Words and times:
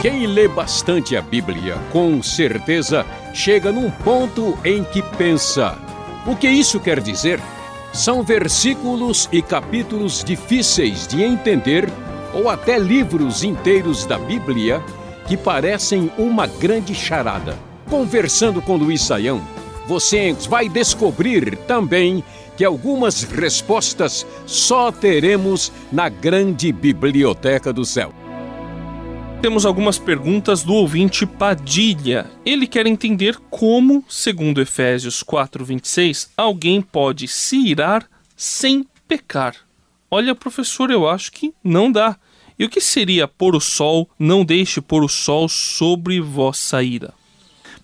Quem 0.00 0.26
lê 0.26 0.48
bastante 0.48 1.14
a 1.14 1.20
Bíblia, 1.20 1.76
com 1.92 2.22
certeza 2.22 3.04
chega 3.34 3.70
num 3.70 3.90
ponto 3.90 4.56
em 4.64 4.82
que 4.82 5.02
pensa: 5.02 5.76
o 6.26 6.34
que 6.34 6.48
isso 6.48 6.80
quer 6.80 7.00
dizer? 7.00 7.38
São 7.92 8.22
versículos 8.22 9.28
e 9.30 9.42
capítulos 9.42 10.24
difíceis 10.24 11.06
de 11.06 11.22
entender, 11.22 11.86
ou 12.32 12.48
até 12.48 12.78
livros 12.78 13.44
inteiros 13.44 14.06
da 14.06 14.18
Bíblia 14.18 14.82
que 15.28 15.36
parecem 15.36 16.10
uma 16.16 16.46
grande 16.46 16.94
charada. 16.94 17.58
Conversando 17.90 18.62
com 18.62 18.76
Luiz 18.76 19.02
Saião, 19.02 19.42
você 19.86 20.32
vai 20.48 20.66
descobrir 20.66 21.58
também 21.66 22.24
que 22.56 22.64
algumas 22.64 23.22
respostas 23.22 24.26
só 24.46 24.90
teremos 24.90 25.70
na 25.92 26.08
grande 26.08 26.72
biblioteca 26.72 27.70
do 27.70 27.84
céu. 27.84 28.14
Temos 29.40 29.66
algumas 29.66 29.98
perguntas 29.98 30.62
do 30.62 30.74
ouvinte 30.74 31.26
Padilha. 31.26 32.28
Ele 32.44 32.66
quer 32.66 32.86
entender 32.86 33.36
como, 33.50 34.04
segundo 34.08 34.60
Efésios 34.60 35.22
4:26, 35.22 36.30
alguém 36.36 36.80
pode 36.80 37.28
se 37.28 37.56
irar 37.56 38.08
sem 38.34 38.86
pecar. 39.06 39.54
Olha, 40.10 40.34
professor, 40.34 40.90
eu 40.90 41.08
acho 41.08 41.30
que 41.30 41.52
não 41.62 41.92
dá. 41.92 42.16
E 42.58 42.64
o 42.64 42.70
que 42.70 42.80
seria 42.80 43.28
pôr 43.28 43.54
o 43.54 43.60
sol? 43.60 44.08
Não 44.18 44.44
deixe 44.44 44.80
pôr 44.80 45.04
o 45.04 45.08
sol 45.08 45.48
sobre 45.48 46.20
vossa 46.20 46.82
ira. 46.82 47.12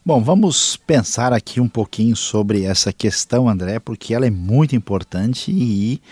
Bom, 0.04 0.20
vamos 0.20 0.76
pensar 0.76 1.32
aqui 1.32 1.60
um 1.60 1.68
pouquinho 1.68 2.16
sobre 2.16 2.64
essa 2.64 2.92
questão, 2.92 3.48
André, 3.48 3.78
porque 3.78 4.12
ela 4.12 4.26
é 4.26 4.30
muito 4.30 4.74
importante 4.74 5.52
e 5.52 6.02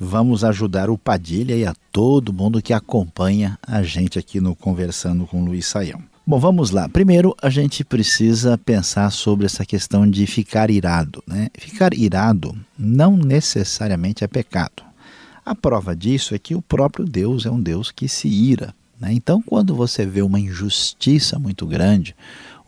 vamos 0.00 0.42
ajudar 0.42 0.88
o 0.88 0.96
Padilha 0.96 1.54
e 1.54 1.66
a 1.66 1.74
todo 1.92 2.32
mundo 2.32 2.62
que 2.62 2.72
acompanha 2.72 3.58
a 3.60 3.82
gente 3.82 4.18
aqui 4.18 4.40
no 4.40 4.56
Conversando 4.56 5.26
com 5.26 5.44
Luiz 5.44 5.66
Saião. 5.66 6.00
Bom, 6.26 6.40
vamos 6.40 6.70
lá. 6.70 6.88
Primeiro, 6.88 7.36
a 7.42 7.50
gente 7.50 7.84
precisa 7.84 8.56
pensar 8.56 9.10
sobre 9.10 9.44
essa 9.44 9.66
questão 9.66 10.08
de 10.08 10.26
ficar 10.26 10.70
irado. 10.70 11.22
Né? 11.26 11.50
Ficar 11.58 11.92
irado 11.92 12.56
não 12.78 13.14
necessariamente 13.14 14.24
é 14.24 14.26
pecado. 14.26 14.82
A 15.44 15.54
prova 15.54 15.94
disso 15.94 16.34
é 16.34 16.38
que 16.38 16.54
o 16.54 16.62
próprio 16.62 17.04
Deus 17.04 17.44
é 17.44 17.50
um 17.50 17.60
Deus 17.60 17.90
que 17.90 18.08
se 18.08 18.26
ira. 18.26 18.74
Né? 19.00 19.12
Então, 19.12 19.42
quando 19.42 19.74
você 19.74 20.06
vê 20.06 20.22
uma 20.22 20.40
injustiça 20.40 21.38
muito 21.38 21.66
grande, 21.66 22.14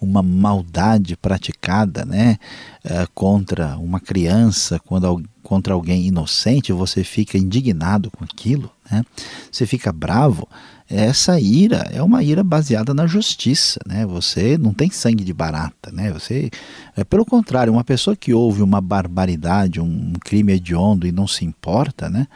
uma 0.01 0.23
maldade 0.23 1.17
praticada 1.17 2.05
né, 2.05 2.39
uh, 2.85 3.11
contra 3.15 3.79
uma 3.79 3.99
criança, 3.99 4.79
quando, 4.79 5.23
contra 5.43 5.75
alguém 5.75 6.07
inocente, 6.07 6.73
você 6.73 7.03
fica 7.03 7.39
indignado 7.39 8.11
com 8.11 8.25
aquilo, 8.25 8.71
né? 8.91 9.03
você 9.51 9.67
fica 9.67 9.93
bravo. 9.93 10.47
Essa 10.89 11.41
ira 11.41 11.89
é 11.91 12.01
uma 12.01 12.23
ira 12.23 12.45
baseada 12.45 12.95
na 12.95 13.09
justiça, 13.09 13.81
né? 13.85 14.07
Você 14.07 14.57
não 14.57 14.73
tem 14.73 14.89
sangue 14.89 15.25
de 15.25 15.33
barata, 15.33 15.91
né? 15.91 16.13
Você, 16.13 16.49
é 16.97 17.03
pelo 17.03 17.27
contrário, 17.27 17.73
uma 17.73 17.83
pessoa 17.83 18.15
que 18.15 18.33
ouve 18.33 18.63
uma 18.63 18.81
barbaridade, 18.81 19.81
um 19.81 20.13
crime 20.25 20.53
hediondo 20.53 21.05
e 21.05 21.11
não 21.11 21.27
se 21.27 21.45
importa, 21.45 22.09
né? 22.09 22.29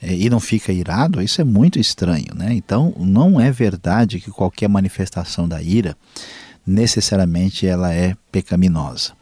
É, 0.00 0.14
e 0.14 0.30
não 0.30 0.38
fica 0.38 0.72
irado, 0.72 1.20
isso 1.20 1.40
é 1.40 1.44
muito 1.44 1.78
estranho, 1.78 2.32
né? 2.34 2.54
Então, 2.54 2.94
não 2.96 3.40
é 3.40 3.50
verdade 3.50 4.20
que 4.20 4.30
qualquer 4.30 4.68
manifestação 4.68 5.48
da 5.48 5.60
ira 5.60 5.96
necessariamente 6.64 7.66
ela 7.66 7.92
é 7.92 8.16
pecaminosa. 8.30 9.12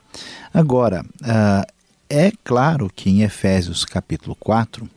Agora, 0.52 1.04
uh, 1.22 1.72
é 2.08 2.32
claro 2.44 2.90
que 2.94 3.08
em 3.08 3.22
Efésios 3.22 3.84
capítulo 3.84 4.36
4, 4.36 4.88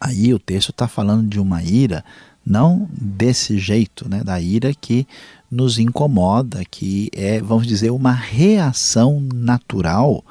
aí 0.00 0.32
o 0.32 0.38
texto 0.38 0.70
está 0.70 0.88
falando 0.88 1.28
de 1.28 1.38
uma 1.38 1.62
ira, 1.62 2.04
não 2.44 2.88
desse 2.92 3.58
jeito, 3.58 4.08
né, 4.08 4.24
da 4.24 4.40
ira 4.40 4.72
que 4.72 5.06
nos 5.50 5.78
incomoda, 5.78 6.64
que 6.70 7.10
é, 7.12 7.40
vamos 7.40 7.66
dizer, 7.66 7.90
uma 7.90 8.12
reação 8.12 9.20
natural 9.34 10.24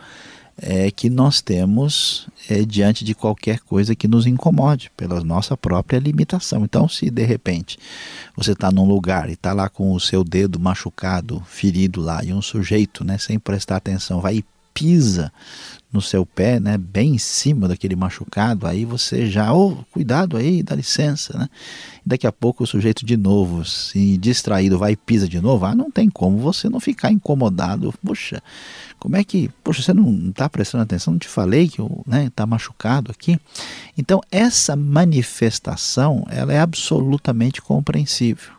é, 0.62 0.92
que 0.92 1.10
nós 1.10 1.42
temos 1.42 2.28
é, 2.50 2.64
diante 2.64 3.04
de 3.04 3.16
qualquer 3.16 3.60
coisa 3.60 3.96
que 3.96 4.08
nos 4.08 4.26
incomode, 4.26 4.92
pela 4.96 5.24
nossa 5.24 5.56
própria 5.56 6.00
limitação. 6.00 6.64
Então, 6.64 6.88
se 6.88 7.10
de 7.10 7.24
repente 7.24 7.78
você 8.36 8.52
está 8.52 8.72
num 8.72 8.88
lugar 8.88 9.30
e 9.30 9.34
está 9.34 9.54
lá 9.54 9.70
com 9.70 9.94
o 9.94 10.00
seu 10.00 10.24
dedo 10.24 10.60
machucado, 10.60 11.42
ferido 11.48 12.02
lá, 12.02 12.24
e 12.24 12.34
um 12.34 12.42
sujeito, 12.42 13.04
né, 13.04 13.18
sem 13.18 13.40
prestar 13.40 13.78
atenção, 13.78 14.22
vai 14.22 14.38
e 14.38 14.46
pisa 14.80 15.30
no 15.92 16.02
seu 16.02 16.26
pé, 16.26 16.60
né, 16.60 16.78
bem 16.78 17.16
em 17.16 17.18
cima 17.18 17.68
daquele 17.68 17.96
machucado, 17.96 18.68
aí 18.68 18.86
você 18.86 19.28
já, 19.28 19.52
oh, 19.52 19.76
cuidado 19.92 20.38
aí, 20.38 20.62
dá 20.62 20.76
licença, 20.76 21.36
né? 21.38 21.50
Daqui 22.06 22.28
a 22.28 22.32
pouco 22.32 22.64
o 22.64 22.68
sujeito 22.68 23.04
de 23.04 23.18
novo, 23.18 23.66
se 23.66 24.16
distraído, 24.18 24.78
vai 24.78 24.92
e 24.92 24.96
pisa 24.96 25.28
de 25.28 25.42
novo, 25.42 25.66
ah, 25.66 25.76
não 25.76 25.90
tem 25.90 26.08
como 26.08 26.38
você 26.38 26.70
não 26.70 26.80
ficar 26.80 27.12
incomodado. 27.12 27.94
Poxa, 28.06 28.42
como 29.00 29.18
é 29.18 29.24
que, 29.24 29.50
poxa, 29.64 29.82
você 29.82 29.94
não 29.94 30.30
está 30.30 30.48
prestando 30.48 30.84
atenção? 30.84 31.14
Não 31.14 31.20
te 31.20 31.28
falei 31.28 31.68
que 31.68 31.82
está 31.82 32.02
né, 32.06 32.32
tá 32.36 32.46
machucado 32.46 33.12
aqui? 33.12 33.40
Então, 33.98 34.22
essa 34.32 34.76
manifestação, 34.76 36.26
ela 36.30 36.54
é 36.54 36.60
absolutamente 36.60 37.62
compreensível 37.62 38.59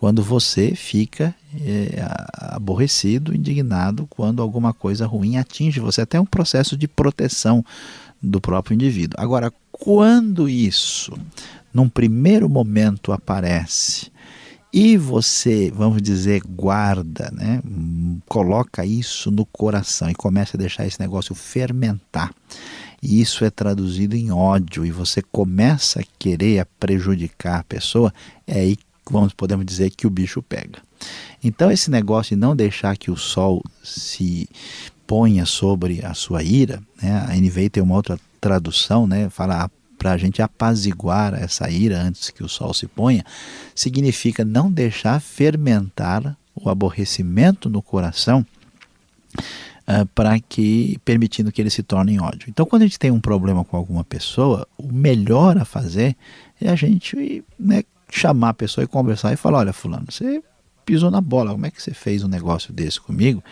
quando 0.00 0.22
você 0.22 0.74
fica 0.74 1.34
é, 1.60 2.02
aborrecido, 2.32 3.36
indignado 3.36 4.06
quando 4.08 4.40
alguma 4.40 4.72
coisa 4.72 5.06
ruim 5.06 5.36
atinge 5.36 5.78
você. 5.78 6.00
Até 6.00 6.18
um 6.18 6.24
processo 6.24 6.74
de 6.74 6.88
proteção 6.88 7.62
do 8.20 8.40
próprio 8.40 8.74
indivíduo. 8.74 9.22
Agora, 9.22 9.52
quando 9.70 10.48
isso, 10.48 11.12
num 11.70 11.86
primeiro 11.86 12.48
momento, 12.48 13.12
aparece 13.12 14.10
e 14.72 14.96
você, 14.96 15.70
vamos 15.70 16.00
dizer, 16.00 16.40
guarda, 16.48 17.30
né? 17.30 17.60
coloca 18.26 18.86
isso 18.86 19.30
no 19.30 19.44
coração 19.44 20.08
e 20.08 20.14
começa 20.14 20.56
a 20.56 20.58
deixar 20.58 20.86
esse 20.86 20.98
negócio 20.98 21.34
fermentar. 21.34 22.32
E 23.02 23.20
isso 23.20 23.44
é 23.44 23.50
traduzido 23.50 24.16
em 24.16 24.30
ódio 24.30 24.86
e 24.86 24.90
você 24.90 25.20
começa 25.20 26.00
a 26.00 26.04
querer 26.18 26.66
prejudicar 26.78 27.60
a 27.60 27.64
pessoa, 27.64 28.14
é 28.46 28.60
aí 28.60 28.78
vamos 29.10 29.32
podemos 29.32 29.66
dizer 29.66 29.90
que 29.90 30.06
o 30.06 30.10
bicho 30.10 30.42
pega. 30.42 30.78
Então 31.42 31.70
esse 31.70 31.90
negócio 31.90 32.36
de 32.36 32.40
não 32.40 32.54
deixar 32.54 32.96
que 32.96 33.10
o 33.10 33.16
sol 33.16 33.62
se 33.82 34.48
ponha 35.06 35.44
sobre 35.44 36.04
a 36.04 36.14
sua 36.14 36.42
ira, 36.42 36.80
né? 37.02 37.26
a 37.28 37.34
NVI 37.34 37.70
tem 37.70 37.82
uma 37.82 37.96
outra 37.96 38.18
tradução, 38.40 39.06
né? 39.06 39.28
fala 39.28 39.68
para 39.98 40.12
a 40.12 40.16
gente 40.16 40.40
apaziguar 40.40 41.34
essa 41.34 41.68
ira 41.68 42.00
antes 42.00 42.30
que 42.30 42.42
o 42.42 42.48
sol 42.48 42.72
se 42.72 42.86
ponha, 42.86 43.22
significa 43.74 44.46
não 44.46 44.72
deixar 44.72 45.20
fermentar 45.20 46.34
o 46.54 46.70
aborrecimento 46.70 47.68
no 47.68 47.82
coração 47.82 48.46
uh, 49.36 50.06
para 50.14 50.40
que 50.40 50.98
permitindo 51.04 51.52
que 51.52 51.60
ele 51.60 51.68
se 51.68 51.82
torne 51.82 52.18
ódio. 52.18 52.48
Então, 52.48 52.64
quando 52.64 52.82
a 52.82 52.86
gente 52.86 52.98
tem 52.98 53.10
um 53.10 53.20
problema 53.20 53.62
com 53.62 53.76
alguma 53.76 54.02
pessoa, 54.02 54.66
o 54.78 54.90
melhor 54.90 55.58
a 55.58 55.66
fazer 55.66 56.16
é 56.58 56.70
a 56.70 56.76
gente 56.76 57.44
né, 57.58 57.82
chamar 58.10 58.50
a 58.50 58.54
pessoa 58.54 58.84
e 58.84 58.88
conversar 58.88 59.32
e 59.32 59.36
falar: 59.36 59.58
olha, 59.58 59.72
fulano, 59.72 60.06
você 60.10 60.42
pisou 60.84 61.10
na 61.10 61.20
bola, 61.20 61.52
como 61.52 61.66
é 61.66 61.70
que 61.70 61.82
você 61.82 61.94
fez 61.94 62.24
um 62.24 62.28
negócio 62.28 62.72
desse 62.72 63.00
comigo? 63.00 63.42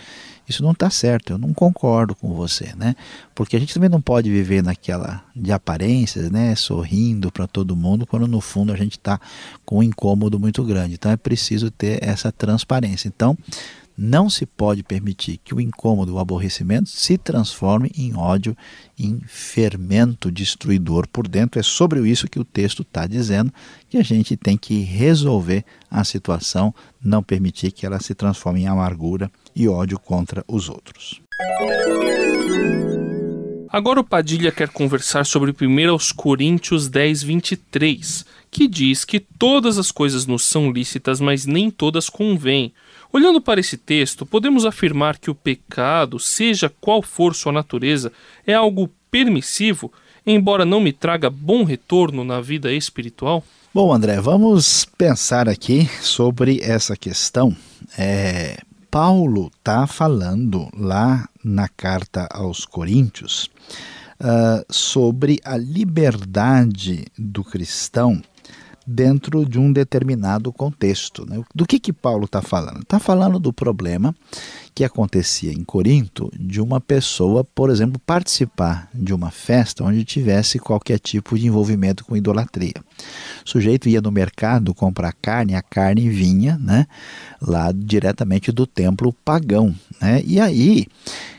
Isso 0.49 0.63
não 0.63 0.73
está 0.73 0.89
certo, 0.89 1.35
eu 1.35 1.39
não 1.39 1.53
concordo 1.53 2.15
com 2.15 2.33
você, 2.33 2.75
né? 2.75 2.97
Porque 3.35 3.55
a 3.55 3.61
gente 3.61 3.75
também 3.75 3.91
não 3.91 4.01
pode 4.01 4.31
viver 4.31 4.63
naquela 4.63 5.23
de 5.37 5.53
aparências, 5.53 6.31
né? 6.31 6.57
Sorrindo 6.57 7.31
para 7.31 7.47
todo 7.47 7.77
mundo, 7.77 8.07
quando 8.07 8.27
no 8.27 8.41
fundo 8.41 8.73
a 8.73 8.77
gente 8.77 8.97
está 8.97 9.21
com 9.65 9.79
um 9.79 9.83
incômodo 9.83 10.41
muito 10.41 10.65
grande. 10.65 10.95
Então 10.95 11.13
é 11.13 11.17
preciso 11.17 11.71
ter 11.71 12.03
essa 12.03 12.33
transparência. 12.33 13.09
Então, 13.09 13.37
não 13.99 14.31
se 14.31 14.47
pode 14.47 14.85
permitir 14.85 15.39
que 15.39 15.53
o 15.53 15.61
incômodo, 15.61 16.15
o 16.15 16.19
aborrecimento, 16.21 16.89
se 16.89 17.19
transforme 17.19 17.91
em 17.97 18.15
ódio, 18.17 18.57
em 18.97 19.21
fermento 19.27 20.31
destruidor 20.31 21.09
por 21.09 21.27
dentro. 21.27 21.59
É 21.59 21.63
sobre 21.65 22.09
isso 22.09 22.29
que 22.29 22.39
o 22.39 22.45
texto 22.45 22.83
está 22.83 23.09
dizendo 23.09 23.53
que 23.91 23.99
a 23.99 24.03
gente 24.05 24.37
tem 24.37 24.57
que 24.57 24.81
resolver 24.83 25.65
a 25.91 26.05
situação, 26.05 26.73
não 27.03 27.25
permitir 27.25 27.73
que 27.73 27.85
ela 27.85 27.99
se 27.99 28.15
transforme 28.15 28.61
em 28.61 28.69
amargura 28.69 29.29
e 29.55 29.69
ódio 29.69 29.99
contra 29.99 30.45
os 30.47 30.69
outros. 30.69 31.21
Agora 33.71 34.01
o 34.01 34.05
Padilha 34.05 34.51
quer 34.51 34.69
conversar 34.69 35.27
sobre 35.27 35.51
1 35.51 36.15
Coríntios 36.17 36.89
10, 36.89 37.23
23, 37.23 38.25
que 38.51 38.67
diz 38.67 39.05
que 39.05 39.21
todas 39.21 39.79
as 39.79 39.91
coisas 39.91 40.27
nos 40.27 40.45
são 40.45 40.71
lícitas, 40.71 41.21
mas 41.21 41.47
nem 41.47 41.71
todas 41.71 42.09
convêm. 42.09 42.73
Olhando 43.13 43.41
para 43.41 43.61
esse 43.61 43.77
texto, 43.77 44.27
podemos 44.27 44.65
afirmar 44.65 45.19
que 45.19 45.31
o 45.31 45.35
pecado, 45.35 46.19
seja 46.19 46.73
qual 46.81 47.03
for 47.03 47.35
sua 47.35 47.53
natureza, 47.53 48.13
é 48.47 48.55
algo 48.55 48.91
permissivo, 49.11 49.93
embora 50.27 50.65
não 50.65 50.81
me 50.81 50.93
traga 50.93 51.31
bom 51.31 51.65
retorno 51.65 52.25
na 52.25 52.41
vida 52.41 52.73
espiritual? 52.73 53.43
Bom, 53.73 53.93
André, 53.93 54.21
vamos 54.21 54.85
pensar 54.97 55.49
aqui 55.49 55.89
sobre 56.03 56.61
essa 56.61 56.97
questão. 56.97 57.57
É, 57.97 58.59
Paulo 58.91 59.51
está 59.59 59.87
falando 59.87 60.69
lá 60.77 61.29
na 61.45 61.69
carta 61.69 62.27
aos 62.31 62.65
Coríntios 62.65 63.51
uh, 64.21 64.65
sobre 64.71 65.39
a 65.45 65.57
liberdade 65.57 67.07
do 67.17 67.45
cristão 67.45 68.23
dentro 68.91 69.45
de 69.45 69.59
um 69.59 69.71
determinado 69.71 70.51
contexto. 70.51 71.29
Né? 71.29 71.43
Do 71.55 71.67
que, 71.67 71.79
que 71.79 71.93
Paulo 71.93 72.25
está 72.25 72.41
falando? 72.41 72.81
Está 72.81 72.99
falando 72.99 73.39
do 73.39 73.53
problema 73.53 74.15
que 74.75 74.83
acontecia 74.83 75.53
em 75.53 75.63
Corinto 75.63 76.33
de 76.39 76.59
uma 76.59 76.81
pessoa, 76.81 77.45
por 77.45 77.69
exemplo, 77.69 78.01
participar 78.07 78.89
de 78.95 79.13
uma 79.13 79.31
festa 79.31 79.85
onde 79.85 80.05
tivesse 80.07 80.59
qualquer 80.59 80.99
tipo 80.99 81.39
de 81.39 81.47
envolvimento 81.47 82.03
com 82.03 82.17
idolatria. 82.17 82.77
O 83.45 83.49
sujeito 83.51 83.91
ia 83.91 84.01
no 84.01 84.11
mercado 84.11 84.73
comprar 84.73 85.13
carne, 85.13 85.55
a 85.55 85.61
carne 85.61 86.09
vinha 86.09 86.57
né, 86.57 86.87
lá 87.43 87.71
diretamente 87.73 88.51
do 88.51 88.67
templo 88.67 89.13
pagão. 89.23 89.75
Né? 90.01 90.23
E 90.25 90.41
aí 90.41 90.87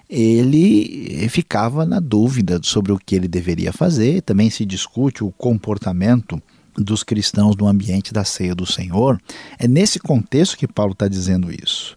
ele 0.08 1.28
ficava 1.30 1.84
na 1.84 2.00
dúvida 2.00 2.60
sobre 2.62 2.92
o 2.92 3.00
que 3.00 3.16
ele 3.16 3.28
deveria 3.28 3.74
fazer. 3.74 4.22
Também 4.22 4.52
se 4.52 4.66
discute 4.66 5.24
o 5.24 5.32
comportamento 5.32 6.40
dos 6.80 7.04
cristãos 7.04 7.56
no 7.56 7.68
ambiente 7.68 8.14
da 8.14 8.24
ceia 8.24 8.56
do 8.56 8.66
Senhor. 8.66 9.20
É 9.58 9.68
nesse 9.68 10.00
contexto 10.00 10.58
que 10.58 10.68
Paulo 10.68 10.94
está 10.94 11.08
dizendo 11.08 11.52
isso. 11.52 11.96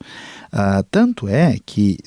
Uh, 0.53 0.83
tanto 0.91 1.29
é 1.29 1.57
que 1.65 1.99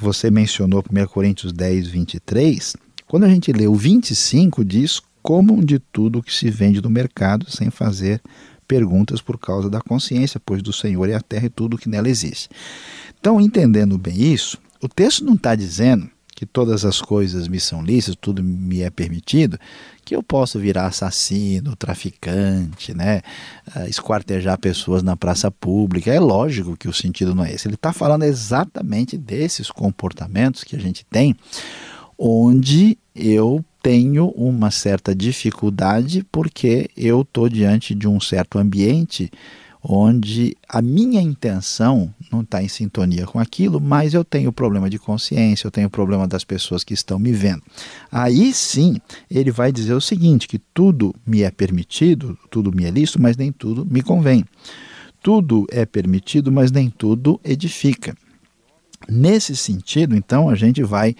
você 0.00 0.30
mencionou 0.30 0.82
1 0.90 1.06
Coríntios 1.06 1.52
10, 1.52 1.88
23, 1.88 2.76
quando 3.06 3.24
a 3.24 3.28
gente 3.28 3.52
lê 3.52 3.66
o 3.66 3.74
25, 3.74 4.64
diz: 4.64 5.00
comam 5.22 5.60
de 5.60 5.78
tudo 5.78 6.22
que 6.22 6.34
se 6.34 6.50
vende 6.50 6.82
no 6.82 6.90
mercado 6.90 7.48
sem 7.48 7.70
fazer 7.70 8.20
perguntas 8.66 9.20
por 9.20 9.38
causa 9.38 9.68
da 9.68 9.80
consciência, 9.80 10.40
pois 10.44 10.62
do 10.62 10.72
Senhor 10.72 11.08
é 11.08 11.14
a 11.14 11.20
terra 11.20 11.46
e 11.46 11.50
tudo 11.50 11.78
que 11.78 11.88
nela 11.88 12.08
existe. 12.08 12.48
Então, 13.20 13.40
entendendo 13.40 13.96
bem 13.98 14.32
isso, 14.32 14.58
o 14.80 14.88
texto 14.88 15.24
não 15.24 15.34
está 15.34 15.54
dizendo 15.54 16.10
que 16.34 16.46
todas 16.46 16.84
as 16.84 17.00
coisas 17.00 17.46
me 17.46 17.60
são 17.60 17.82
lícitas, 17.82 18.16
tudo 18.20 18.42
me 18.42 18.80
é 18.80 18.90
permitido, 18.90 19.58
que 20.04 20.16
eu 20.16 20.22
posso 20.22 20.58
virar 20.58 20.86
assassino, 20.86 21.76
traficante, 21.76 22.92
né, 22.94 23.22
ah, 23.74 23.88
esquartejar 23.88 24.58
pessoas 24.58 25.02
na 25.02 25.16
praça 25.16 25.50
pública. 25.50 26.12
É 26.12 26.20
lógico 26.20 26.76
que 26.76 26.88
o 26.88 26.92
sentido 26.92 27.34
não 27.34 27.44
é 27.44 27.52
esse. 27.52 27.68
Ele 27.68 27.76
está 27.76 27.92
falando 27.92 28.24
exatamente 28.24 29.16
desses 29.16 29.70
comportamentos 29.70 30.64
que 30.64 30.76
a 30.76 30.78
gente 30.78 31.04
tem, 31.04 31.36
onde 32.18 32.98
eu 33.14 33.64
tenho 33.82 34.28
uma 34.28 34.70
certa 34.70 35.14
dificuldade 35.14 36.24
porque 36.30 36.88
eu 36.96 37.22
estou 37.22 37.48
diante 37.48 37.94
de 37.94 38.06
um 38.06 38.20
certo 38.20 38.58
ambiente 38.58 39.30
onde 39.82 40.56
a 40.68 40.80
minha 40.80 41.20
intenção 41.20 42.14
não 42.30 42.42
está 42.42 42.62
em 42.62 42.68
sintonia 42.68 43.26
com 43.26 43.38
aquilo, 43.38 43.80
mas 43.80 44.14
eu 44.14 44.24
tenho 44.24 44.52
problema 44.52 44.88
de 44.88 44.98
consciência, 44.98 45.66
eu 45.66 45.70
tenho 45.70 45.90
problema 45.90 46.28
das 46.28 46.44
pessoas 46.44 46.84
que 46.84 46.94
estão 46.94 47.18
me 47.18 47.32
vendo. 47.32 47.62
Aí 48.10 48.52
sim, 48.52 49.00
ele 49.30 49.50
vai 49.50 49.72
dizer 49.72 49.94
o 49.94 50.00
seguinte: 50.00 50.46
que 50.46 50.58
tudo 50.58 51.14
me 51.26 51.42
é 51.42 51.50
permitido, 51.50 52.38
tudo 52.50 52.72
me 52.72 52.84
é 52.84 52.90
lícito, 52.90 53.20
mas 53.20 53.36
nem 53.36 53.50
tudo 53.50 53.84
me 53.84 54.02
convém. 54.02 54.44
Tudo 55.22 55.66
é 55.70 55.86
permitido, 55.86 56.50
mas 56.50 56.72
nem 56.72 56.90
tudo 56.90 57.40
edifica. 57.44 58.16
Nesse 59.08 59.56
sentido, 59.56 60.16
então, 60.16 60.48
a 60.48 60.54
gente 60.54 60.82
vai 60.82 61.14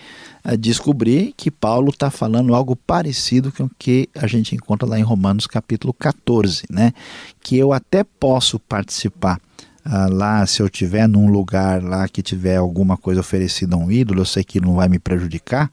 uh, 0.44 0.56
descobrir 0.56 1.34
que 1.36 1.50
Paulo 1.50 1.90
está 1.90 2.10
falando 2.10 2.54
algo 2.54 2.76
parecido 2.76 3.52
com 3.52 3.64
o 3.64 3.70
que 3.78 4.08
a 4.14 4.26
gente 4.26 4.54
encontra 4.54 4.88
lá 4.88 4.98
em 4.98 5.02
Romanos 5.02 5.46
capítulo 5.46 5.92
14, 5.92 6.64
né? 6.70 6.92
Que 7.40 7.56
eu 7.58 7.72
até 7.72 8.04
posso 8.04 8.58
participar 8.58 9.40
uh, 9.86 10.12
lá, 10.12 10.46
se 10.46 10.62
eu 10.62 10.68
tiver 10.68 11.08
num 11.08 11.30
lugar 11.30 11.82
lá 11.82 12.08
que 12.08 12.22
tiver 12.22 12.56
alguma 12.56 12.96
coisa 12.96 13.20
oferecida 13.20 13.76
a 13.76 13.78
um 13.78 13.90
ídolo, 13.90 14.20
eu 14.20 14.26
sei 14.26 14.44
que 14.44 14.60
não 14.60 14.74
vai 14.74 14.88
me 14.88 14.98
prejudicar, 14.98 15.70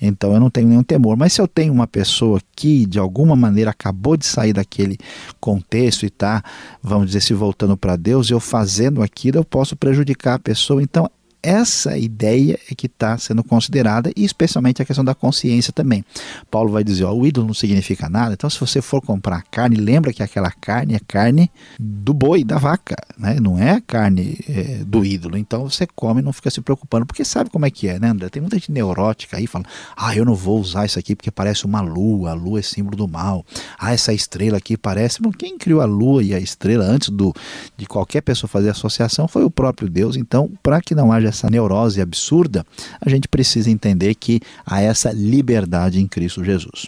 então 0.00 0.32
eu 0.32 0.40
não 0.40 0.50
tenho 0.50 0.68
nenhum 0.68 0.82
temor. 0.82 1.16
Mas 1.16 1.32
se 1.32 1.40
eu 1.40 1.48
tenho 1.48 1.72
uma 1.72 1.86
pessoa 1.86 2.40
que 2.54 2.86
de 2.86 2.98
alguma 2.98 3.34
maneira 3.34 3.70
acabou 3.70 4.16
de 4.16 4.26
sair 4.26 4.52
daquele 4.52 4.96
contexto 5.40 6.04
e 6.04 6.06
está, 6.06 6.42
vamos 6.82 7.06
dizer, 7.06 7.20
se 7.20 7.34
voltando 7.34 7.76
para 7.76 7.96
Deus, 7.96 8.30
eu 8.30 8.40
fazendo 8.40 9.02
aquilo, 9.02 9.38
eu 9.38 9.44
posso 9.44 9.76
prejudicar 9.76 10.34
a 10.34 10.38
pessoa. 10.38 10.82
Então 10.82 11.10
essa 11.42 11.96
ideia 11.96 12.58
é 12.70 12.74
que 12.74 12.86
está 12.86 13.16
sendo 13.16 13.44
considerada, 13.44 14.10
e 14.16 14.24
especialmente 14.24 14.82
a 14.82 14.84
questão 14.84 15.04
da 15.04 15.14
consciência 15.14 15.72
também. 15.72 16.04
Paulo 16.50 16.72
vai 16.72 16.82
dizer: 16.82 17.04
ó, 17.04 17.12
o 17.12 17.26
ídolo 17.26 17.46
não 17.46 17.54
significa 17.54 18.08
nada, 18.08 18.34
então 18.34 18.50
se 18.50 18.58
você 18.58 18.82
for 18.82 19.00
comprar 19.00 19.42
carne, 19.50 19.76
lembra 19.76 20.12
que 20.12 20.22
aquela 20.22 20.50
carne 20.50 20.94
é 20.94 21.00
carne 21.06 21.50
do 21.78 22.12
boi, 22.12 22.42
da 22.42 22.58
vaca, 22.58 22.96
né? 23.16 23.38
não 23.40 23.58
é 23.58 23.80
carne 23.80 24.38
é, 24.48 24.84
do 24.84 25.04
ídolo. 25.04 25.36
Então 25.36 25.68
você 25.68 25.86
come 25.86 26.20
e 26.20 26.24
não 26.24 26.32
fica 26.32 26.50
se 26.50 26.60
preocupando, 26.60 27.06
porque 27.06 27.24
sabe 27.24 27.50
como 27.50 27.66
é 27.66 27.70
que 27.70 27.88
é, 27.88 27.98
né, 27.98 28.08
André? 28.08 28.28
Tem 28.28 28.42
muita 28.42 28.56
gente 28.56 28.72
neurótica 28.72 29.36
aí 29.36 29.46
falando: 29.46 29.68
ah, 29.96 30.14
eu 30.16 30.24
não 30.24 30.34
vou 30.34 30.60
usar 30.60 30.86
isso 30.86 30.98
aqui 30.98 31.14
porque 31.14 31.30
parece 31.30 31.64
uma 31.64 31.80
lua, 31.80 32.30
a 32.30 32.34
lua 32.34 32.58
é 32.58 32.62
símbolo 32.62 32.96
do 32.96 33.08
mal. 33.08 33.44
Ah, 33.78 33.92
essa 33.92 34.12
estrela 34.12 34.58
aqui 34.58 34.76
parece. 34.76 35.22
Bom, 35.22 35.30
quem 35.30 35.56
criou 35.56 35.80
a 35.80 35.84
lua 35.84 36.22
e 36.22 36.34
a 36.34 36.40
estrela 36.40 36.84
antes 36.84 37.10
do, 37.10 37.32
de 37.76 37.86
qualquer 37.86 38.22
pessoa 38.22 38.48
fazer 38.48 38.70
associação 38.70 39.28
foi 39.28 39.44
o 39.44 39.50
próprio 39.50 39.88
Deus. 39.88 40.16
Então, 40.16 40.50
para 40.62 40.80
que 40.80 40.94
não 40.94 41.12
haja 41.12 41.27
essa 41.28 41.48
neurose 41.50 42.00
absurda, 42.00 42.66
a 43.00 43.08
gente 43.08 43.28
precisa 43.28 43.70
entender 43.70 44.14
que 44.14 44.40
há 44.66 44.80
essa 44.80 45.12
liberdade 45.12 46.00
em 46.00 46.06
Cristo 46.06 46.44
Jesus. 46.44 46.86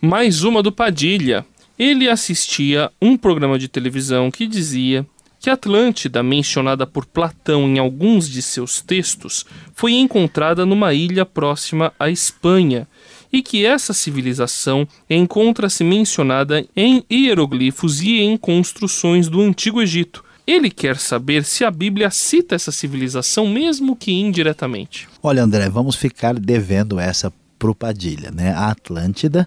Mais 0.00 0.42
uma 0.42 0.62
do 0.62 0.72
Padilha. 0.72 1.44
Ele 1.78 2.08
assistia 2.08 2.90
um 3.00 3.16
programa 3.16 3.58
de 3.58 3.68
televisão 3.68 4.30
que 4.30 4.46
dizia 4.46 5.06
que 5.40 5.48
Atlântida, 5.48 6.22
mencionada 6.22 6.86
por 6.86 7.06
Platão 7.06 7.66
em 7.66 7.78
alguns 7.78 8.28
de 8.28 8.42
seus 8.42 8.82
textos, 8.82 9.46
foi 9.74 9.94
encontrada 9.94 10.66
numa 10.66 10.92
ilha 10.92 11.24
próxima 11.24 11.92
à 11.98 12.10
Espanha 12.10 12.86
e 13.32 13.42
que 13.42 13.64
essa 13.64 13.94
civilização 13.94 14.86
encontra-se 15.08 15.82
mencionada 15.82 16.66
em 16.76 17.02
hieroglifos 17.10 18.02
e 18.02 18.20
em 18.20 18.36
construções 18.36 19.28
do 19.28 19.40
Antigo 19.40 19.80
Egito, 19.80 20.22
ele 20.50 20.70
quer 20.70 20.96
saber 20.96 21.44
se 21.44 21.64
a 21.64 21.70
Bíblia 21.70 22.10
cita 22.10 22.54
essa 22.54 22.72
civilização, 22.72 23.46
mesmo 23.48 23.94
que 23.94 24.12
indiretamente. 24.12 25.08
Olha, 25.22 25.42
André, 25.42 25.68
vamos 25.68 25.96
ficar 25.96 26.34
devendo 26.34 26.98
essa 26.98 27.32
pro 27.58 27.74
Padilha, 27.74 28.30
né? 28.30 28.52
A 28.52 28.70
Atlântida, 28.70 29.46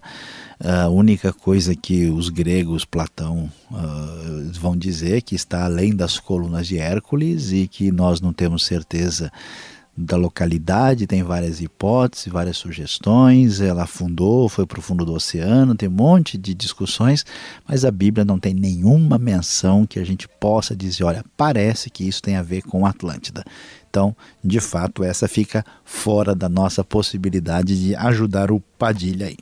a 0.59 0.87
única 0.87 1.33
coisa 1.33 1.75
que 1.75 2.05
os 2.05 2.29
gregos, 2.29 2.85
Platão, 2.85 3.51
uh, 3.71 4.51
vão 4.53 4.77
dizer 4.77 5.23
que 5.23 5.33
está 5.33 5.65
além 5.65 5.95
das 5.95 6.19
colunas 6.19 6.67
de 6.67 6.77
Hércules 6.77 7.51
e 7.51 7.67
que 7.67 7.91
nós 7.91 8.21
não 8.21 8.31
temos 8.31 8.65
certeza 8.65 9.31
da 9.95 10.17
localidade, 10.17 11.05
tem 11.05 11.21
várias 11.21 11.61
hipóteses, 11.61 12.31
várias 12.31 12.57
sugestões. 12.57 13.61
Ela 13.61 13.83
afundou, 13.83 14.49
foi 14.49 14.65
para 14.65 14.79
o 14.79 14.81
fundo 14.81 15.05
do 15.05 15.13
oceano, 15.13 15.75
tem 15.75 15.87
um 15.87 15.93
monte 15.93 16.37
de 16.37 16.53
discussões, 16.53 17.25
mas 17.67 17.85
a 17.85 17.91
Bíblia 17.91 18.25
não 18.25 18.39
tem 18.39 18.53
nenhuma 18.53 19.17
menção 19.17 19.85
que 19.85 19.99
a 19.99 20.03
gente 20.03 20.27
possa 20.27 20.75
dizer: 20.75 21.03
olha, 21.03 21.23
parece 21.37 21.89
que 21.89 22.07
isso 22.07 22.21
tem 22.21 22.35
a 22.35 22.41
ver 22.41 22.63
com 22.63 22.85
Atlântida. 22.85 23.43
Então, 23.89 24.15
de 24.43 24.59
fato, 24.59 25.03
essa 25.03 25.27
fica 25.27 25.63
fora 25.85 26.33
da 26.33 26.49
nossa 26.49 26.83
possibilidade 26.83 27.79
de 27.79 27.95
ajudar 27.95 28.51
o 28.51 28.59
Padilha 28.59 29.27
aí. 29.27 29.37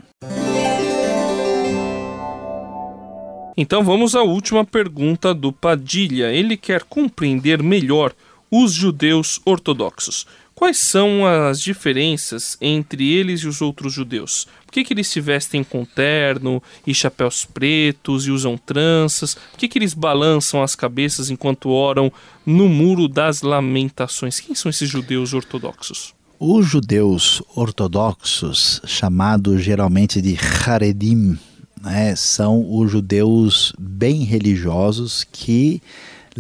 Então 3.56 3.84
vamos 3.84 4.16
à 4.16 4.24
última 4.24 4.66
pergunta 4.66 5.34
do 5.34 5.52
Padilha. 5.52 6.32
Ele 6.32 6.58
quer 6.58 6.84
compreender 6.84 7.62
melhor 7.62 8.14
os 8.52 8.74
judeus 8.74 9.40
ortodoxos. 9.46 10.28
Quais 10.54 10.78
são 10.78 11.26
as 11.26 11.60
diferenças 11.60 12.56
entre 12.62 13.12
eles 13.12 13.42
e 13.42 13.48
os 13.48 13.62
outros 13.62 13.94
judeus? 13.94 14.46
Por 14.66 14.74
que, 14.74 14.84
que 14.84 14.94
eles 14.94 15.08
se 15.08 15.20
vestem 15.20 15.64
com 15.64 15.84
terno 15.84 16.62
e 16.86 16.94
chapéus 16.94 17.46
pretos 17.46 18.28
e 18.28 18.32
usam 18.32 18.58
tranças? 18.58 19.34
Por 19.34 19.58
que, 19.58 19.68
que 19.68 19.80
eles 19.80 19.96
balançam 19.96 20.62
as 20.62 20.76
cabeças 20.76 21.32
enquanto 21.32 21.70
oram 21.70 22.12
no 22.46 22.70
Muro 22.70 23.08
das 23.08 23.42
Lamentações? 23.42 24.40
Quem 24.40 24.54
são 24.54 24.70
esses 24.70 24.88
judeus 24.88 25.34
ortodoxos? 25.34 26.14
Os 26.40 26.68
judeus 26.68 27.42
ortodoxos, 27.56 28.82
chamados 28.86 29.64
geralmente 29.64 30.22
de 30.22 30.38
Haredim, 30.38 31.40
né, 31.82 32.16
são 32.16 32.64
os 32.72 32.92
judeus 32.92 33.74
bem 33.80 34.24
religiosos 34.24 35.24
que 35.24 35.82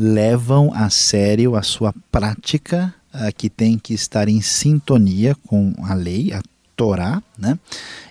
levam 0.02 0.72
a 0.74 0.90
sério 0.90 1.56
a 1.56 1.62
sua 1.62 1.94
prática 2.12 2.92
uh, 3.14 3.32
que 3.38 3.52
tem 3.52 3.78
que 3.78 3.94
estar 3.94 4.28
em 4.28 4.42
sintonia 4.42 5.36
com 5.46 5.76
a 5.84 5.94
lei, 5.94 6.34
a 6.34 6.42
Torá, 6.76 7.22
né? 7.38 7.60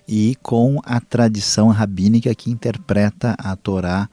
e 0.06 0.37
com 0.40 0.80
a 0.85 1.00
tradição 1.00 1.68
rabínica 1.68 2.32
que 2.32 2.49
interpreta 2.49 3.35
a 3.37 3.56
Torá 3.56 4.09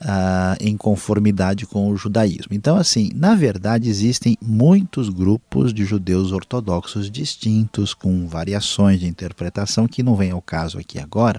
uh, 0.00 0.56
em 0.58 0.74
conformidade 0.74 1.66
com 1.66 1.90
o 1.90 1.96
judaísmo. 1.98 2.52
Então, 2.52 2.78
assim, 2.78 3.10
na 3.14 3.34
verdade, 3.34 3.90
existem 3.90 4.38
muitos 4.40 5.10
grupos 5.10 5.74
de 5.74 5.84
judeus 5.84 6.32
ortodoxos 6.32 7.10
distintos, 7.10 7.92
com 7.92 8.26
variações 8.26 9.00
de 9.00 9.06
interpretação, 9.06 9.86
que 9.86 10.02
não 10.02 10.16
vem 10.16 10.30
ao 10.30 10.40
caso 10.40 10.78
aqui 10.78 10.98
agora 10.98 11.38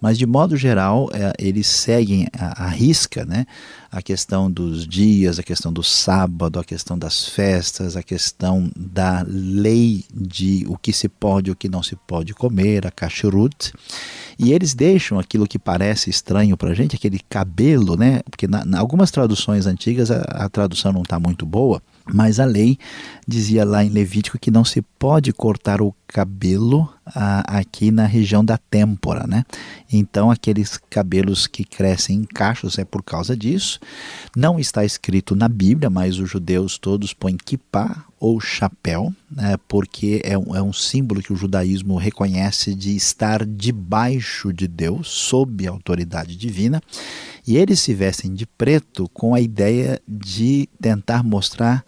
Mas, 0.00 0.18
de 0.18 0.26
modo 0.26 0.56
geral, 0.56 1.08
é, 1.12 1.32
eles 1.38 1.66
seguem 1.66 2.26
a, 2.36 2.64
a 2.64 2.68
risca 2.68 3.24
né, 3.24 3.46
a 3.90 4.00
questão 4.00 4.50
dos 4.50 4.86
dias, 4.86 5.38
a 5.38 5.42
questão 5.42 5.72
do 5.72 5.82
sábado, 5.82 6.60
a 6.60 6.64
questão 6.64 6.96
das 6.96 7.28
festas, 7.28 7.96
a 7.96 8.02
questão 8.02 8.70
da 8.76 9.24
lei 9.26 10.04
de 10.14 10.64
o 10.68 10.78
que 10.78 10.92
se 10.92 11.08
pode 11.08 11.50
e 11.50 11.52
o 11.52 11.56
que 11.56 11.68
não 11.68 11.82
se 11.82 11.96
pode 11.96 12.32
comer, 12.32 12.86
a 12.86 12.90
kashrut. 12.90 13.72
E 14.38 14.52
eles 14.52 14.74
deixam 14.74 15.18
aquilo 15.18 15.46
que 15.46 15.58
parece 15.58 16.08
estranho 16.08 16.56
para 16.56 16.70
a 16.70 16.74
gente, 16.74 16.96
aquele 16.96 17.20
cabelo, 17.28 17.96
né? 17.96 18.20
Porque 18.30 18.46
em 18.46 18.76
algumas 18.76 19.10
traduções 19.10 19.66
antigas 19.66 20.10
a, 20.10 20.22
a 20.22 20.48
tradução 20.48 20.92
não 20.92 21.02
está 21.02 21.18
muito 21.18 21.44
boa, 21.44 21.82
mas 22.06 22.40
a 22.40 22.44
lei 22.44 22.78
dizia 23.26 23.64
lá 23.64 23.84
em 23.84 23.90
Levítico 23.90 24.38
que 24.38 24.50
não 24.50 24.64
se 24.64 24.82
pode 24.98 25.32
cortar 25.32 25.82
o 25.82 25.92
cabelo 26.12 26.92
aqui 27.06 27.90
na 27.90 28.04
região 28.04 28.44
da 28.44 28.58
têmpora, 28.58 29.26
né? 29.26 29.44
Então 29.92 30.30
aqueles 30.30 30.76
cabelos 30.76 31.46
que 31.46 31.64
crescem 31.64 32.18
em 32.18 32.24
cachos 32.24 32.78
é 32.78 32.84
por 32.84 33.02
causa 33.02 33.36
disso. 33.36 33.78
Não 34.36 34.58
está 34.58 34.84
escrito 34.84 35.36
na 35.36 35.48
Bíblia, 35.48 35.88
mas 35.88 36.18
os 36.18 36.28
judeus 36.28 36.78
todos 36.78 37.14
põem 37.14 37.36
kippah 37.36 38.04
ou 38.18 38.40
chapéu, 38.40 39.14
né? 39.30 39.56
porque 39.66 40.20
é 40.24 40.36
um, 40.36 40.54
é 40.54 40.62
um 40.62 40.72
símbolo 40.72 41.22
que 41.22 41.32
o 41.32 41.36
judaísmo 41.36 41.96
reconhece 41.96 42.74
de 42.74 42.94
estar 42.94 43.46
debaixo 43.46 44.52
de 44.52 44.68
Deus, 44.68 45.08
sob 45.08 45.66
a 45.66 45.70
autoridade 45.70 46.36
divina. 46.36 46.82
E 47.46 47.56
eles 47.56 47.80
se 47.80 47.94
vestem 47.94 48.34
de 48.34 48.46
preto 48.46 49.08
com 49.14 49.34
a 49.34 49.40
ideia 49.40 50.00
de 50.06 50.68
tentar 50.80 51.22
mostrar 51.22 51.84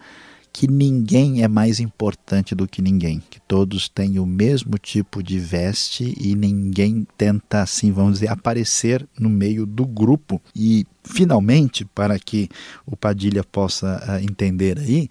que 0.53 0.69
ninguém 0.69 1.43
é 1.43 1.49
mais 1.49 1.81
importante 1.81 2.55
do 2.55 2.69
que 2.69 2.83
ninguém, 2.83 3.23
que 3.31 3.41
todos 3.41 3.89
têm 3.89 4.19
o 4.19 4.27
mesmo 4.27 4.77
tipo 4.77 5.23
de 5.23 5.39
veste 5.39 6.15
e 6.21 6.35
ninguém 6.35 7.07
tenta, 7.17 7.63
assim, 7.63 7.91
vamos 7.91 8.15
dizer, 8.15 8.29
aparecer 8.29 9.09
no 9.19 9.31
meio 9.31 9.65
do 9.65 9.87
grupo. 9.87 10.43
E, 10.55 10.87
finalmente, 11.03 11.87
para 11.87 12.19
que 12.19 12.51
o 12.85 12.95
Padilha 12.95 13.43
possa 13.43 14.03
uh, 14.07 14.23
entender 14.23 14.79
aí, 14.79 15.09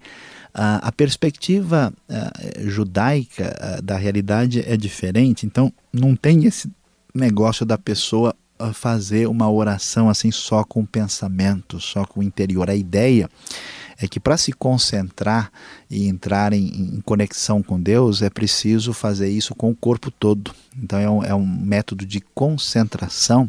uh, 0.54 0.78
a 0.80 0.92
perspectiva 0.92 1.92
uh, 2.08 2.68
judaica 2.70 3.80
da 3.82 3.96
realidade 3.96 4.62
é 4.64 4.76
diferente, 4.76 5.44
então 5.44 5.72
não 5.92 6.14
tem 6.14 6.44
esse 6.44 6.70
negócio 7.12 7.66
da 7.66 7.76
pessoa 7.76 8.34
fazer 8.72 9.26
uma 9.26 9.50
oração 9.50 10.08
assim 10.08 10.30
só 10.30 10.62
com 10.62 10.86
pensamento, 10.86 11.80
só 11.80 12.04
com 12.04 12.20
o 12.20 12.22
interior. 12.22 12.70
A 12.70 12.76
ideia 12.76 13.28
é 14.02 14.08
que 14.08 14.18
para 14.18 14.36
se 14.36 14.52
concentrar 14.52 15.50
e 15.88 16.08
entrar 16.08 16.52
em, 16.52 16.96
em, 16.96 17.00
conexão 17.00 17.62
com 17.62 17.80
Deus 17.80 18.20
é 18.20 18.28
preciso 18.28 18.92
fazer 18.92 19.28
isso 19.28 19.54
com 19.54 19.70
o 19.70 19.76
corpo 19.76 20.10
todo. 20.10 20.52
Então 20.76 20.98
é 20.98 21.08
um, 21.08 21.24
é 21.24 21.34
um 21.34 21.46
método 21.46 22.04
de 22.04 22.20
concentração 22.34 23.48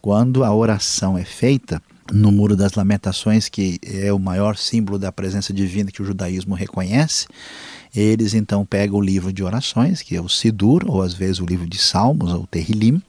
quando 0.00 0.42
a 0.42 0.52
oração 0.52 1.16
é 1.16 1.24
feita 1.24 1.80
no 2.12 2.32
Muro 2.32 2.56
das 2.56 2.72
Lamentações, 2.72 3.48
que 3.48 3.78
é 3.84 4.12
o 4.12 4.18
maior 4.18 4.56
símbolo 4.56 4.98
da 4.98 5.12
presença 5.12 5.52
divina 5.52 5.92
que 5.92 6.02
o 6.02 6.04
judaísmo 6.04 6.54
reconhece. 6.54 7.28
Eles 7.94 8.34
então 8.34 8.66
pegam 8.66 8.98
o 8.98 9.02
livro 9.02 9.32
de 9.32 9.44
orações, 9.44 10.02
que 10.02 10.16
é 10.16 10.20
o 10.20 10.28
Sidur, 10.28 10.82
ou 10.86 11.00
às 11.00 11.14
vezes 11.14 11.38
o 11.38 11.46
livro 11.46 11.68
de 11.68 11.78
Salmos, 11.78 12.32
ou 12.32 12.42
o 12.42 12.46
Terrilim, 12.46 13.00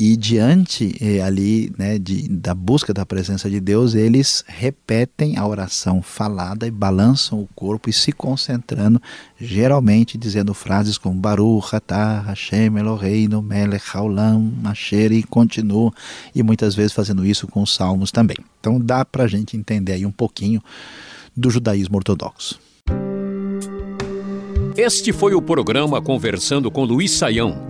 e 0.00 0.16
diante 0.16 0.96
eh, 0.98 1.20
ali 1.20 1.70
né, 1.76 1.98
de, 1.98 2.26
da 2.26 2.54
busca 2.54 2.94
da 2.94 3.04
presença 3.04 3.50
de 3.50 3.60
Deus, 3.60 3.94
eles 3.94 4.42
repetem 4.48 5.36
a 5.36 5.46
oração 5.46 6.00
falada 6.00 6.66
e 6.66 6.70
balançam 6.70 7.38
o 7.42 7.48
corpo 7.54 7.90
e 7.90 7.92
se 7.92 8.10
concentrando, 8.10 8.98
geralmente 9.38 10.16
dizendo 10.16 10.54
frases 10.54 10.96
como 10.96 11.20
Baruch 11.20 11.76
atah 11.76 12.22
Hashem 12.22 12.78
Eloheinu 12.78 13.42
melech 13.42 13.84
haolam 13.94 14.50
asher 14.64 15.12
e 15.12 15.22
continuam, 15.22 15.92
e 16.34 16.42
muitas 16.42 16.74
vezes 16.74 16.94
fazendo 16.94 17.26
isso 17.26 17.46
com 17.46 17.60
os 17.60 17.74
salmos 17.74 18.10
também. 18.10 18.38
Então 18.58 18.80
dá 18.80 19.04
para 19.04 19.24
a 19.24 19.28
gente 19.28 19.54
entender 19.54 19.92
aí 19.92 20.06
um 20.06 20.10
pouquinho 20.10 20.62
do 21.36 21.50
judaísmo 21.50 21.98
ortodoxo. 21.98 22.58
Este 24.74 25.12
foi 25.12 25.34
o 25.34 25.42
programa 25.42 26.00
Conversando 26.00 26.70
com 26.70 26.84
Luiz 26.84 27.10
Saião. 27.10 27.69